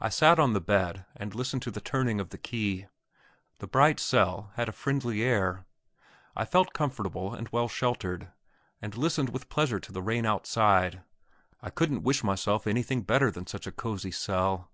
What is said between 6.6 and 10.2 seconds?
comfortably and well sheltered; and listened with pleasure to the